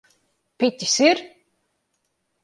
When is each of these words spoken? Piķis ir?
Piķis 0.61 0.95
ir? 1.07 1.21